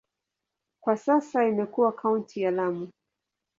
Kwa 0.83 0.97
sasa 0.97 1.47
imekuwa 1.49 1.91
kaunti 1.91 2.41
ya 2.41 2.51
Lamu. 2.51 2.91